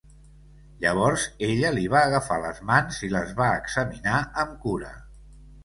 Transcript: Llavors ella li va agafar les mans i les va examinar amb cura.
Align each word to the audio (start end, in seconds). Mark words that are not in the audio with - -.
Llavors 0.85 1.25
ella 1.47 1.71
li 1.75 1.83
va 1.95 2.01
agafar 2.09 2.39
les 2.47 2.63
mans 2.71 3.03
i 3.11 3.13
les 3.17 3.37
va 3.43 3.53
examinar 3.61 4.19
amb 4.45 4.59
cura. 4.69 4.93